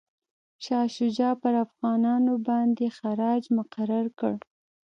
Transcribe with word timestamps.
شاه 0.63 0.87
شجاع 0.97 1.33
پر 1.41 1.53
افغانانو 1.65 2.33
باندي 2.47 2.87
خراج 2.97 3.43
مقرر 3.57 4.05
کړ. 4.19 4.35